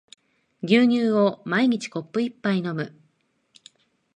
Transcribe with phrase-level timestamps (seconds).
[0.63, 2.99] 牛乳を毎日コップ一杯飲む